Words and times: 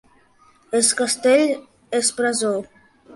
Es 0.79 0.87
Castell 1.01 1.45
és 1.99 2.09
presó. 2.21 2.55